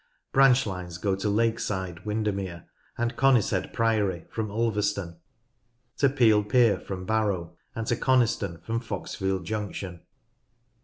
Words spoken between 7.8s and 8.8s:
to Coniston from